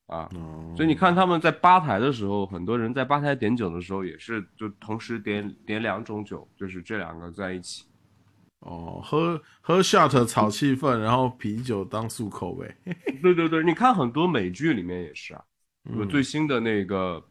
[0.09, 0.29] 啊。
[0.35, 7.87] 哦，所以你看他们在吧台的时候，很多人在吧台点酒的时候也是就同时点点两种酒，就是这两个在一起。
[8.61, 12.77] 哦，喝喝 shot 炒气氛，然后啤酒当漱口呗。
[13.23, 15.43] 对对对，你看很多美剧里面也是啊，
[15.85, 17.25] 有嗯最新的那个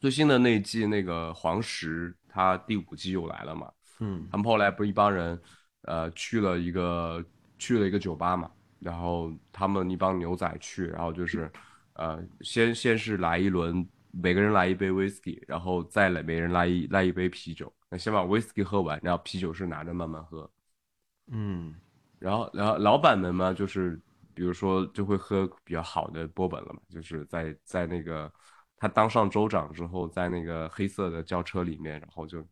[0.00, 3.70] 最新的那一季那个黄石，他第五季又来了嘛。
[4.00, 5.38] 嗯他们后来不是一帮人，
[5.82, 7.22] 呃，去了一个
[7.58, 11.52] 去了一个酒吧嘛，然后他们一帮牛仔去，然后就是，
[11.92, 20.50] 呃，先先是来一轮，每个人来一杯 whisky，然后再来每人来一来一杯啤酒，那先把 whisky 喝完，然后啤酒是拿着慢慢喝，
[21.30, 21.74] 嗯
[22.18, 24.00] 然后然后老板们嘛，就是
[24.32, 28.32] 比如说就会喝比较好的波本了嘛，就是在在那个
[28.80, 32.44] 他当上州长之后，在那个黑色的轿车里面，然后就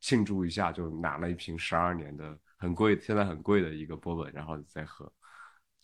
[0.00, 5.12] 庆祝一下，就拿了一瓶十二年的很贵，现在很贵的一个波本，然后再喝。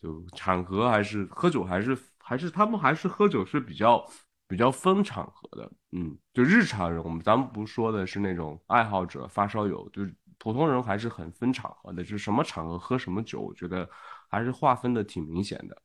[0.01, 4.03] 就场合还是喝酒还是还是他们还是喝酒是比较
[4.49, 13.87] 比较分场合的，嗯，就日常人我们咱们不说的是那种爱好者发烧友，就是普通人还是很分场合的，就是什么场合喝什么酒，我觉得
[14.31, 15.83] 还是划分的挺明显的，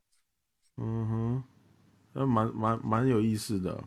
[0.78, 1.44] 嗯哼，
[2.14, 3.84] 那蛮蛮蛮有意思的。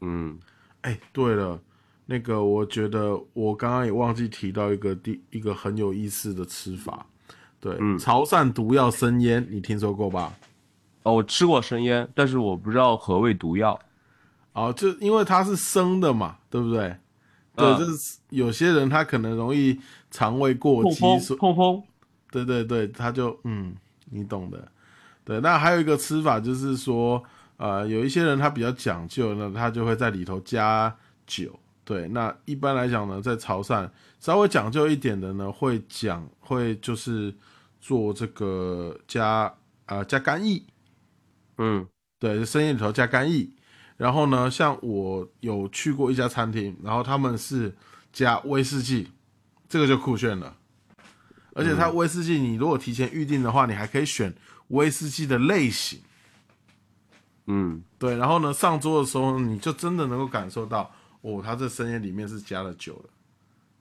[0.00, 0.38] 嗯
[0.82, 1.60] 哎，对了，
[2.06, 7.04] 那个我觉得我刚刚也忘记提到一个第一个很有意思的吃法，
[7.60, 10.32] 对，嗯潮汕毒药生腌，你听说过吧？
[11.02, 13.78] 哦，我吃过生腌，但是我不知道何谓毒药，
[14.52, 16.96] 哦，就因为它是生的嘛，对不对？
[17.56, 19.78] 对，嗯就是有些人他可能容易
[20.10, 21.00] 肠胃过激，
[21.36, 21.82] 痛风，
[22.30, 23.74] 对对对，他就嗯，
[24.10, 24.70] 你懂的。
[25.24, 27.22] 对，那还有一个吃法就是说，
[27.58, 37.34] 呃，有一些人他比较讲究呢，他就会在里头加酒，对，那一般来讲呢，在潮汕稍微讲究一点的呢，会讲会就是
[37.80, 39.52] 做这个加
[39.86, 40.64] 啊、加干邑，
[41.56, 41.86] 嗯
[42.18, 43.54] 对，深夜里头加干邑。
[43.96, 47.74] 然后呢，像我有去过一家餐厅，然后他们是
[48.12, 49.08] 加威士忌，
[49.68, 50.56] 这个就酷炫了。
[51.54, 54.32] 而且它威士忌，你如果提前预定的话，你还可以选
[54.68, 56.00] 威士忌的类型。
[57.50, 60.90] 嗯，对，然后呢，上桌的时候你就真的能够感受到，
[61.22, 63.08] 哦，它这生腌里面是加了酒的。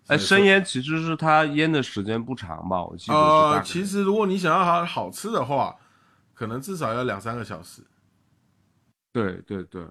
[0.08, 2.82] 哎，生腌其实是它腌的时间不长吧？
[2.84, 5.75] 我记得是其实如果你想要它好吃的话，
[6.34, 7.82] 可能至少要两三个小时。
[9.12, 9.86] 对对对，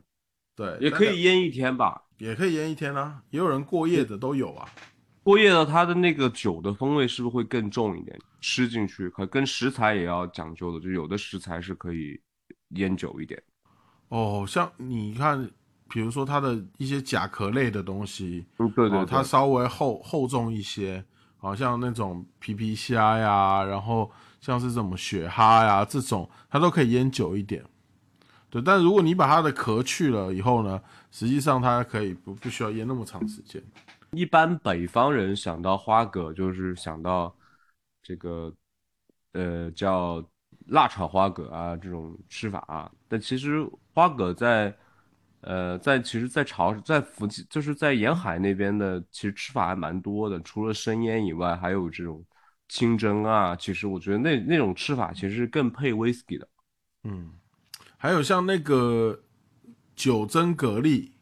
[0.55, 2.03] 对，也可以腌一天吧。
[2.17, 4.67] 也可以腌一天啊，也有人过夜的都有啊。
[5.23, 8.19] 过夜的它的那个酒的风味是不是会更重一点？
[8.41, 12.19] 吃进去可跟食材也要讲究的，就有的食材是可以
[12.71, 13.43] 腌久一点。
[14.09, 15.51] 哦，像你看，
[15.89, 21.05] 比如说它的一些甲壳类的东西，嗯，对对哦，对，它稍微厚厚重一些，
[21.37, 27.65] 好像那种皮皮虾呀，然后像是什么雪蛤呀这种，它都可以腌久一点。
[28.49, 33.63] 对，但如果你把它的壳去了以后呢，实际上它可以不不需要腌那么长时间。
[34.13, 37.35] 一般北方人想到花蛤，就是想到
[38.03, 38.55] 这个
[39.33, 40.25] 呃叫
[40.67, 42.91] 辣炒花蛤啊这种吃法啊。
[43.09, 44.77] 但其实花蛤在
[45.41, 50.41] 呃在其实，在潮在福建就是在沿海那边的，其实吃法还蛮多的。
[50.41, 52.25] 除了生腌以外，还有这种
[52.69, 53.55] 清蒸啊。
[53.55, 56.49] 其实我觉得那那种吃法其实更配 whisky 的。
[57.05, 57.31] 嗯，
[57.97, 59.23] 还有像那个
[59.95, 61.13] 九蒸蛤蜊，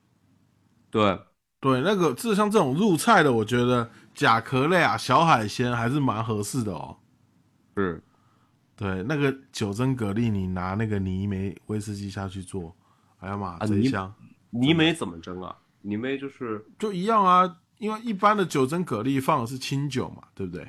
[0.90, 1.20] 对，
[1.60, 6.96] 对，那个这像这种入菜的，我觉得甲壳类啊、小海鲜还是蛮合适的哦。
[7.76, 8.02] 是
[8.76, 12.74] 对，那个九蒸蛤蜊，你拿那个泥煤威士忌下去做，
[13.18, 14.14] 哎呀妈，啊泥贼香，
[14.50, 15.56] 泥煤怎么蒸啊？
[15.82, 17.60] 泥煤就是就一样啊。
[17.78, 20.66] 因为一般的九蒸蛤蜊放的是清酒嘛，对不对？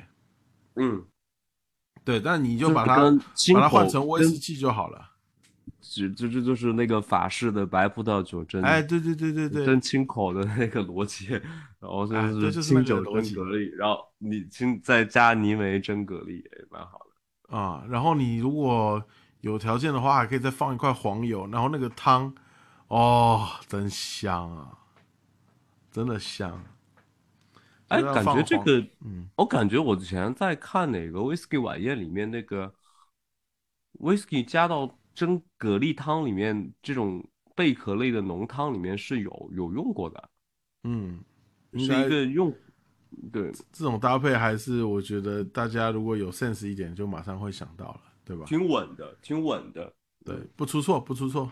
[0.74, 1.04] 嗯，
[2.04, 2.96] 对，但你就就把它
[3.54, 5.12] 把它换成威士忌就好了。
[5.80, 17.05] 就就这就是那个法式的白葡萄酒蒸，哎，对对对对对，蒸清口的那个逻辑，然后就是清酒蒸蛤蜊，然后你清再加泥煤蒸蛤蜊也蛮好的。
[17.48, 19.02] 啊、然后你如果
[19.40, 22.34] 有条件的话，还可以再放一块黄油，然后那个汤，
[22.88, 24.78] 哦，真香啊，
[25.90, 26.64] 真的香。
[27.88, 32.74] 哎，感觉这个，嗯，我感觉我之前在看哪个 whisky 晚宴里面那个
[34.00, 40.28] whisky 加到蒸蛤蜊汤里面，这种贝壳类的浓汤里面是有有用过的，
[40.82, 41.22] 嗯，
[41.74, 42.52] 是一个用，
[43.32, 48.44] 对，这种搭配还是我觉得大家如果有 sense 一点，就马上会想到了，对吧？
[48.46, 49.92] 挺稳的，挺稳的。
[50.24, 51.50] 对，不出错，不出错。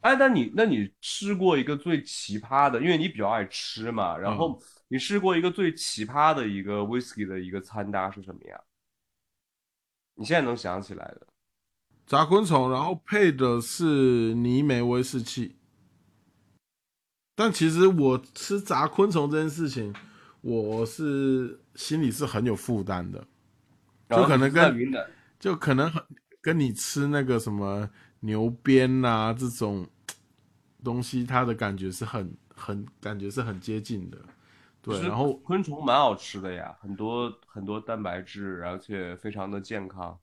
[0.00, 8.60] 哎，那你那你试过一个最奇葩的，因为你比较爱吃嘛，然嗯后你试过一个最奇葩的一个 whisky 的一个餐搭是什么呀？
[10.14, 11.26] 你现在能想起来的？
[12.04, 15.56] 炸昆虫，然后配的是泥煤威士忌。
[17.34, 19.94] 但其实我吃炸昆虫这件事情，
[20.42, 23.26] 我是心里是很有负担的，
[24.10, 24.92] 就可能跟
[25.40, 26.04] 就可能很
[26.40, 27.88] 跟你吃那个什么
[28.20, 29.88] 牛鞭呐、这种
[30.84, 34.18] 东西，它的感觉是很很感觉是很接近的。
[34.82, 40.18] 对，然后昆虫蛮好吃的呀，很多很多蛋白质，而且非常的健康。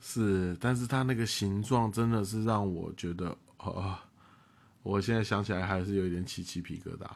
[0.00, 3.96] 是，但是它那个形状真的是让我觉得，哦，
[4.82, 7.06] 我现在想起来还是有一点起鸡皮疙瘩。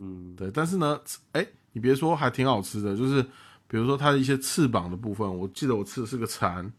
[0.00, 1.00] 嗯，对，但是呢，
[1.32, 3.22] 哎，你别说，还挺好吃的，就是
[3.68, 6.72] 比如说它的一些翅膀的部分，我记得我吃的是个蝉，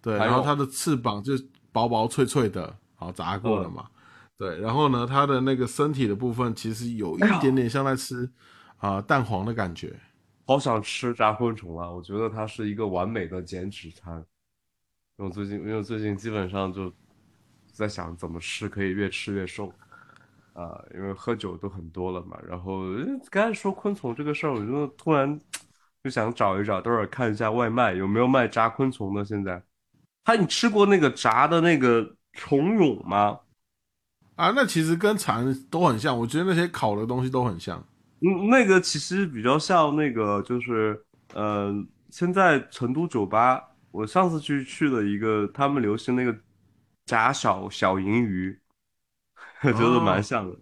[0.00, 1.34] 对，然后它的翅膀就
[1.72, 3.88] 薄薄脆脆的，好炸过了嗯嘛，
[4.38, 8.30] 对，然后呢，它的那个身体的部分其实有一点点像在吃
[8.78, 9.94] 啊、蛋黄的感觉，
[10.44, 11.88] 好想吃炸昆虫啊！
[11.90, 14.24] 我觉得它是一个完美的减脂餐。
[15.18, 16.92] 因为我最近，因为我最近基本上就
[17.70, 19.72] 在想怎么吃可以越吃越瘦，
[20.54, 22.38] 啊、因为喝酒都很多了嘛。
[22.46, 25.40] 然后呃刚才说昆虫这个事儿，我就突然
[26.04, 29.24] 就想找一找，等会儿看一下外卖有没有卖炸昆虫的。
[29.24, 29.62] 现在，
[30.24, 33.40] 他你吃过那个炸的那个虫蛹吗？
[34.36, 37.78] 啊，那其实跟蚕都很像，我觉得那些烤的东西都很像。
[38.20, 41.72] 嗯，那个其实比较像那个，就是呃，
[42.10, 46.36] 现在成都酒吧，我上次去去了一个，他们流行那个
[47.04, 48.58] 炸小小银鱼，
[49.70, 50.56] 觉得蛮像的，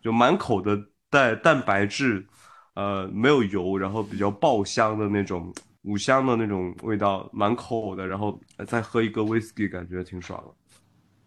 [0.00, 0.74] 就满口的
[1.10, 2.26] 蛋蛋白质，
[2.74, 10.80] 呃，没有油，然后比较爆香的那种五香的那种味道，满口的，然后再喝一个 whisky，感觉挺爽的，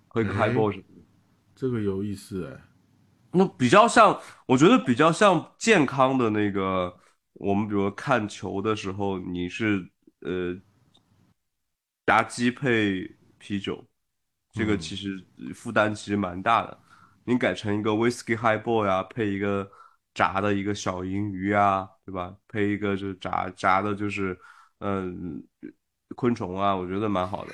[0.07, 1.01] 喝一个哎 highball 什么的。
[1.55, 2.61] 这个有意思哎、
[3.31, 6.95] 那比较像，我觉得比较像健康的那个，
[7.33, 9.87] 我们比如看球的时候，你是
[10.21, 10.55] 呃
[12.05, 13.83] 炸鸡配啤酒，
[14.51, 16.79] 这个其实负担其实蛮大的。
[17.27, 19.69] 你改成一个 whiskey highball 呀，配一个
[20.13, 22.33] 炸的一个小银鱼啊，对吧？
[22.47, 24.39] 配一个就是炸炸的，就是
[24.79, 25.43] 嗯
[26.15, 27.51] 昆虫啊，我觉得蛮好的。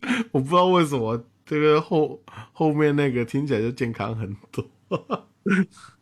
[0.32, 2.18] 我不知道为什么这个后
[2.52, 4.66] 后面那个听起来就健康很多。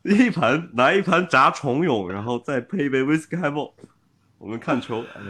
[0.05, 3.73] 一盘拿一盘炸虫蛹，然后再配一杯 whiskey highball，
[4.39, 5.21] 我们看球，哎，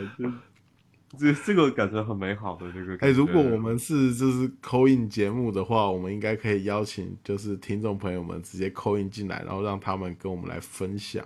[1.19, 2.97] 这这这个感觉很美好的这个。
[3.01, 11.25] 哎，如果我们是就是扣印节目的话，我们应该可以邀请就是听众朋友们直接扣印进来，然后让他们跟我们来分享，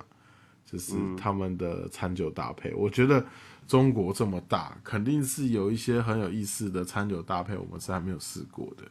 [0.64, 2.72] 就是他们的餐酒搭配。
[2.74, 3.24] 我觉得
[3.66, 8.84] 中国这么大，肯定是有一些很有意思的餐酒搭配，我们是还没有试过的。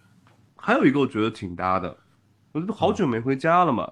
[0.56, 1.98] 还有一个我觉得挺搭的。
[2.54, 3.92] 我都好久没回家了嘛，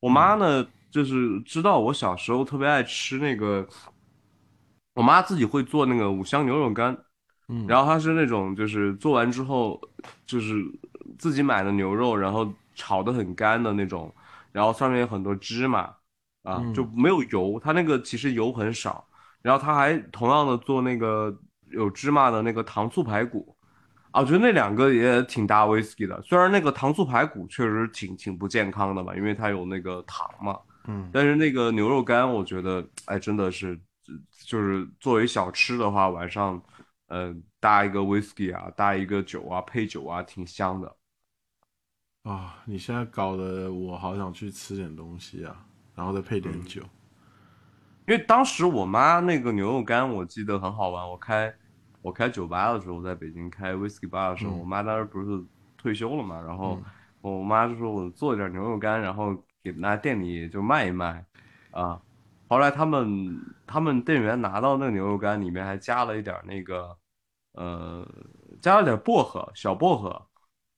[0.00, 3.66] 我妈呢，就是知道我小时候特别爱吃那个，
[4.94, 6.96] 我妈自己会做那个五香牛肉干，
[7.48, 9.80] 嗯，然后她是那种就是做完之后，
[10.26, 10.54] 就是
[11.18, 14.14] 自己买的牛肉，然后炒的很干的那种，
[14.52, 15.90] 然后上面有很多芝麻，
[16.42, 19.06] 啊，就没有油，它那个其实油很少，
[19.40, 21.36] 然后她还同样的做那个
[21.70, 23.56] 有芝麻的那个糖醋排骨。
[24.10, 26.20] 啊，我觉得那两个也挺搭 whisky 的。
[26.20, 30.58] 虽然那个糖醋排骨确实挺挺不健康的吧，因为它有那个糖嘛。
[30.86, 31.08] 嗯。
[31.10, 33.80] 但是那个牛肉干，我觉得，哎，真的是，
[34.44, 36.62] 就是作为小吃的话，晚上，
[37.06, 40.96] 呃，搭一个 whisky 啊，搭一个酒啊，配酒啊，挺香的。
[42.24, 46.82] 啊，你现在搞得我好想去吃点东西啊，然后再配点酒。
[48.06, 51.54] 因为当时我妈那个牛肉干，我记得很好玩，我开。
[52.00, 55.40] 我开酒吧的时候，在北京开 whisky bar 的时候，我妈当时不是
[55.76, 56.76] 退休了嘛，然后
[57.20, 59.32] 我妈就说我做点牛肉干，然后
[59.62, 61.24] 给那店里就卖一卖，
[61.70, 62.02] 啊，
[62.52, 66.94] 后来他们他们店员拿到那个牛肉干里面还加了一点那个，
[67.52, 68.06] 呃，
[68.60, 70.26] 加了点薄荷，小薄荷，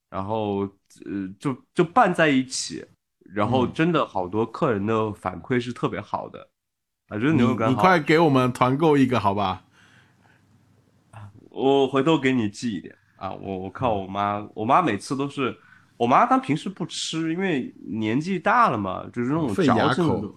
[0.08, 0.58] 然后
[1.04, 2.86] 呃就就拌在一起，
[3.24, 6.48] 然后真的好多客人的反馈是特别好的，
[7.08, 9.64] 啊，觉得牛肉干你快给我们团购一个好吧？
[11.50, 13.32] 我回头给你寄一点啊！
[13.32, 15.58] 我我靠，我妈，我妈每次都是，
[15.96, 20.32] 我妈她平时不吃，因为年纪大了嘛，就是那种嚼劲，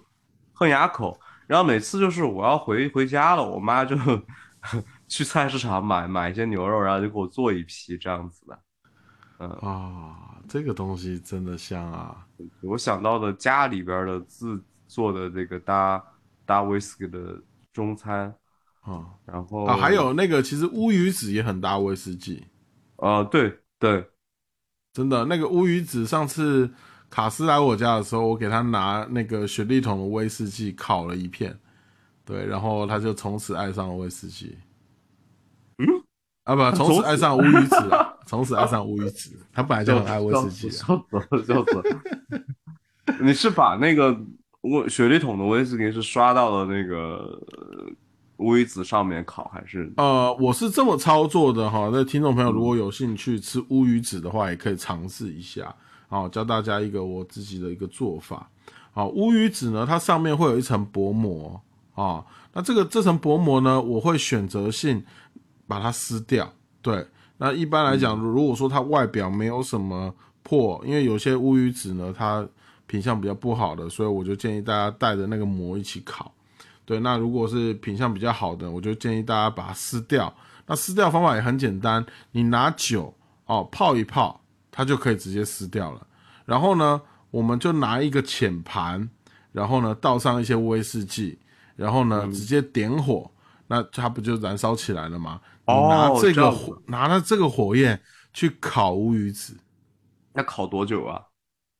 [0.52, 1.16] 恨牙口。
[1.48, 3.96] 然后每次就是我要回回家了，我妈就
[5.08, 8.58] 去菜市场买买一些牛肉，然后就给我做一批这样子的。
[9.40, 12.26] 嗯啊，这个东西真的香啊！
[12.60, 16.04] 我想到的家里边的自做的这个搭
[16.44, 17.40] 搭威士忌的
[17.72, 18.32] 中餐。
[18.80, 22.46] 啊，然后啊，还有那个，其实乌鱼子也很搭威士忌。
[22.96, 24.04] 啊，对对，
[24.92, 26.72] 真的，那个乌鱼子，上次
[27.10, 31.58] 卡斯来我家的时候，我给他拿那个雪莉桶的威士忌烤了一片，
[32.24, 34.56] 对，然后他就从此爱上了威士忌。
[35.78, 35.86] 嗯，
[36.44, 37.76] 啊不，从此爱上乌鱼子，
[38.26, 40.70] 从此爱上乌鱼子，他本来就很爱威士忌。
[40.70, 41.84] 笑死了，笑死了。
[43.20, 44.18] 你是把那个
[44.62, 47.40] 威雪莉桶的威士忌是刷到了那个？
[48.38, 49.92] 乌鱼子上面烤还是？
[49.96, 51.90] 呃，我是这么操作的哈。
[51.92, 55.74] 那听众朋友如果有兴趣吃乌鱼子的话，也可以尝试一下。
[56.08, 58.48] 好，教大家一个我自己的一个做法。
[58.92, 61.60] 好，乌鱼子呢，它上面会有一层薄膜
[61.94, 62.24] 啊。
[62.54, 65.04] 那这个这层薄膜呢，我会选择性
[65.66, 66.50] 把它撕掉。
[66.80, 67.06] 对，
[67.36, 72.44] 那一般来讲，如果说它外表没有什么破，因为有些乌鱼子呢，它
[72.86, 76.32] 品相比较不好的，所以我就建议大家带着那个膜一起烤。
[76.84, 80.32] 对，那如果是品相比较好的，我就建议大家把它撕掉。
[80.66, 84.40] 那撕掉方法也很简单，你拿酒哦泡一泡，
[84.78, 86.06] 它就可以直接撕掉了。
[86.44, 87.02] 然后呢，
[87.32, 89.10] 我们就拿一个浅盘，
[89.50, 91.36] 然后呢倒上一些威士忌，
[91.74, 93.28] 然后呢直接点火，
[93.66, 95.40] 那它不就燃烧起来了吗？
[95.64, 98.00] 哦，拿这个火，拿了这个火焰
[98.32, 99.56] 去烤乌鱼子，
[100.34, 101.20] 要烤多久啊？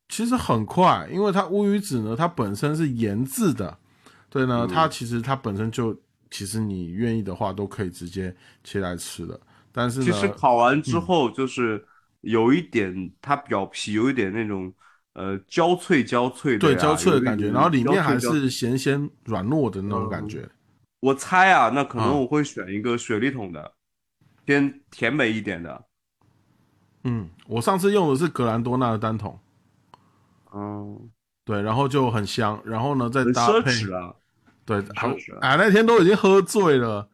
[0.09, 3.79] 其实很快，因为它乌鱼子呢，它本身是盐制的。
[4.29, 5.97] 对呢，它其实它本身就，
[6.33, 8.35] 其实你愿意的话都可以直接
[8.65, 9.39] 切来吃的。
[9.71, 11.87] 但是其实烤完之后就是
[12.21, 14.73] 有一点，它表皮有一点那种
[15.15, 20.49] 呃焦脆焦脆的，对焦脆的感觉，然后里面还是咸鲜软糯的那种感觉。
[21.01, 23.73] 我猜啊，那可能我会选一个雪莉桶的，
[24.45, 25.85] 偏甜美一点的。
[27.05, 29.39] 嗯，我上次用的是格兰多纳的单桶。
[30.55, 31.11] 嗯。
[31.45, 33.73] 对，然后就很香，然后呢再搭配，
[34.67, 34.85] 对，
[35.41, 37.09] 啊，那天都已经喝醉了，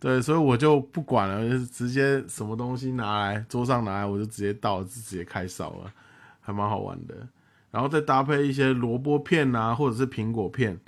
[0.00, 5.92] 对，所以我就不管了，就是直接什么东西拿来桌上拿来，我就直接倒，直接开烧了，
[6.40, 7.28] 还蛮好玩的。
[7.70, 10.80] 然后再搭配一些萝卜片啊，或者是苹果片，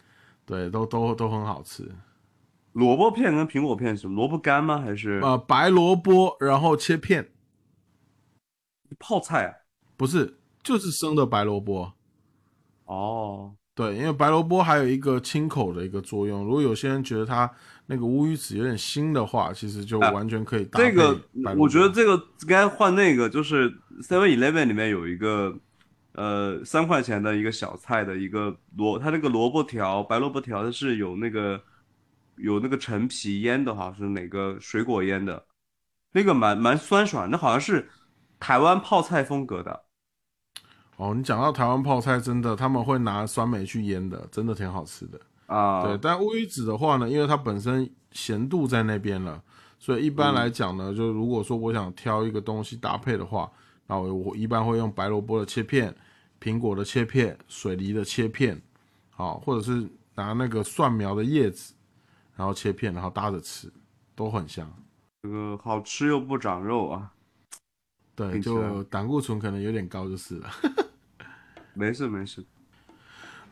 [0.47, 1.91] 对，都都都很好吃。
[2.73, 4.07] 萝卜片跟苹果片是？
[4.07, 4.79] 萝卜干吗？
[4.79, 7.29] 还是呃，白萝卜，然后切片，
[8.99, 9.55] 泡菜啊？
[9.97, 11.93] 不是，就是生的白萝卜。
[12.85, 16.45] 哦，对，因为白萝卜还有一个清口的一个作用。
[16.45, 17.51] 如果有些人觉得它
[17.87, 21.19] 那个乌鱼子有点腥的话，其实就完全可以搭配这个
[21.57, 23.71] 我觉得这个该换那个，就是
[24.03, 25.57] Seven Eleven 里面有一个
[26.13, 31.59] 呃三块钱的一个小菜的一个萝，它那个萝卜条白萝卜条它是有那个
[32.37, 35.43] 有那个陈皮腌的，好像是哪个水果腌的，
[36.13, 37.89] 那个蛮蛮酸爽，那好像是
[38.39, 39.85] 台湾泡菜风格的。
[41.01, 45.19] 哦，你讲到台湾泡菜，真的他们会拿酸梅去腌的，真的挺好吃的。
[45.47, 49.43] 啊，对，但乌鱼子的话呢，因为它本身咸度在那边了，
[49.79, 53.51] 所以一般来讲呢，就如果说我想挑一个东西搭配的话，
[53.87, 55.97] 那我我一般会用白萝卜的切片、
[56.39, 58.61] 苹果的切片、水梨的切片，
[59.09, 61.73] 好，或者是拿那个蒜苗的叶子，
[62.37, 63.73] 然后切片，然后搭着吃，
[64.15, 64.71] 都很香。
[65.23, 67.11] 这个好吃又不长肉啊，
[68.29, 70.51] 对，就胆固醇可能有点高就是了。
[71.73, 72.45] 没事没事。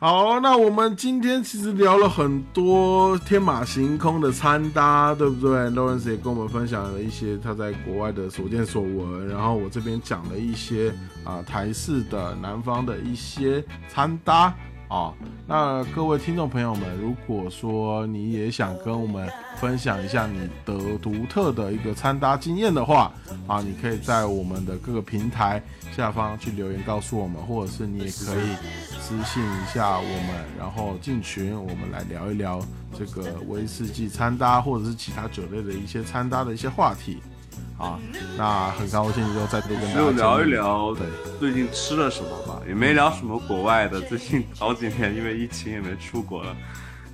[0.00, 10.94] 好，那我们今天其实聊了很多天马行空的穿搭，对不对？Lawrence 也跟我们分享了一些他在国外的所见所闻，然后我这边讲了一些
[11.24, 14.54] 啊台式的南方的一些穿搭
[14.88, 15.12] 啊。
[15.46, 23.12] 那各位听众朋友们，如果说你也想跟我们分享一下你的独特的一个穿搭经验的话
[23.46, 25.62] 啊，你可以在我们的各个平台
[25.96, 28.56] 下方去留言告诉我们，或者是你也可以
[29.00, 32.60] 私信一下我们，然后进群，我们来聊一聊
[32.96, 37.18] 这个威士忌穿搭或者是其他酒类的一些穿搭的一些话题
[37.78, 37.98] 啊。
[38.36, 41.06] 那很高兴又再度跟大家就聊一聊对
[41.40, 44.00] 最近吃了什么吧，也没聊什么国外的。
[44.02, 46.56] 最近好几年因为疫情也没出国了，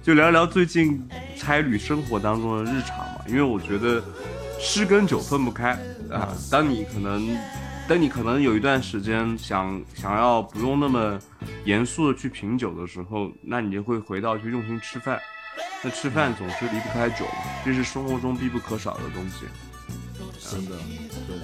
[0.03, 3.20] 就聊聊最近差旅生活当中的日常嘛。
[3.26, 4.03] 因为我觉得
[4.61, 5.70] 吃跟酒分不开
[6.11, 6.28] 啊。
[6.51, 7.36] 当你可能，
[7.88, 11.18] 当你可能有一段时间想想要不用那么
[11.64, 15.18] 严肃的去品酒的时候，那你就会回到去用心吃饭。
[15.82, 19.47] 那吃饭总是离不开酒嘛，这是生活中必不可少的东西。
[20.41, 20.76] 真的，
[21.26, 21.41] 就是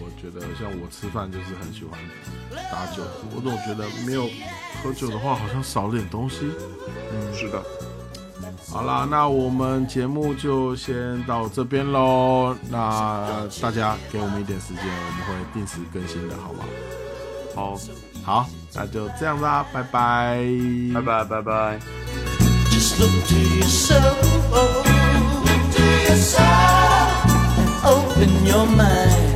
[0.00, 1.98] 我觉得像我吃饭就是很喜欢
[2.70, 3.02] 打酒，
[3.34, 4.28] 我总觉得没有
[4.82, 6.50] 喝酒的话好像少了点东西。
[7.12, 7.62] 嗯，是的，
[8.68, 12.56] 好啦，那我们节目就先到这边喽。
[12.68, 16.64] 那大家给我们一点时间，我们会定时更新的，好吗？
[17.54, 17.78] 好，
[18.24, 20.38] 好，那就这样啦，拜拜，
[20.94, 21.00] 拜。
[21.02, 21.80] 拜拜拜。
[22.70, 24.16] Just look to yourself,
[24.52, 24.82] oh,
[25.44, 26.89] look to yourself, and
[28.22, 29.29] open your mind.